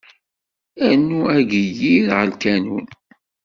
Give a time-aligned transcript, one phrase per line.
[0.91, 2.85] Rnu ageyyir ɣer lkanun.